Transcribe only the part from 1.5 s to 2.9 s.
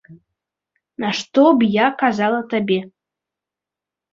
б я казала табе.